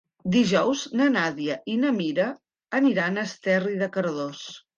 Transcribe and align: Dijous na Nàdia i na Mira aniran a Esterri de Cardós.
Dijous 0.35 0.85
na 1.01 1.07
Nàdia 1.15 1.57
i 1.73 1.75
na 1.81 1.91
Mira 1.99 2.25
aniran 2.81 3.21
a 3.21 3.27
Esterri 3.31 3.77
de 3.85 3.93
Cardós. 3.99 4.43